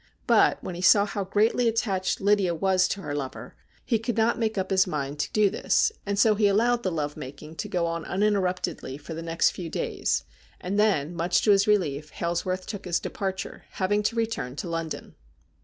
But 0.25 0.63
when 0.63 0.73
he 0.73 0.81
saw 0.81 1.05
how 1.05 1.25
greatly 1.25 1.67
attached 1.67 2.19
Lydia 2.19 2.55
was 2.55 2.87
to 2.87 3.01
her 3.03 3.13
lover 3.13 3.53
THE 3.87 3.99
BELL 3.99 3.99
OF 4.01 4.05
DOOM 4.07 4.15
253 4.15 4.15
lie 4.15 4.15
could 4.15 4.17
not 4.17 4.39
make 4.39 4.57
up 4.57 4.71
his 4.71 4.87
mind 4.87 5.19
to 5.19 5.31
do 5.31 5.49
this, 5.51 5.91
and 6.07 6.17
so 6.17 6.33
he 6.33 6.47
allowed 6.47 6.81
the 6.81 6.91
love 6.91 7.15
making 7.15 7.55
to 7.57 7.69
go 7.69 7.85
on 7.85 8.05
uninterruptedly 8.05 8.97
for 8.97 9.13
the 9.13 9.21
next 9.21 9.51
few 9.51 9.69
days, 9.69 10.23
and 10.59 10.79
then, 10.79 11.13
much 11.13 11.43
to 11.43 11.51
his 11.51 11.67
relief, 11.67 12.09
Hailsworth 12.13 12.65
took 12.65 12.85
his 12.85 12.99
departure, 12.99 13.65
having 13.73 14.01
to 14.01 14.15
return 14.15 14.55
to 14.55 14.67
London. 14.67 15.13